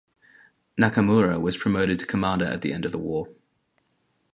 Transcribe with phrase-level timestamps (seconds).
[0.79, 3.27] Nakamura was promoted to Commander at the end of the war.